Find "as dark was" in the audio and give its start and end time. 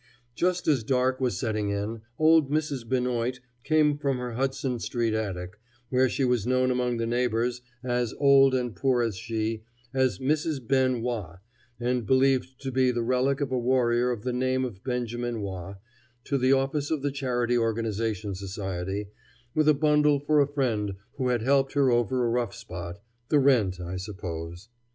0.67-1.37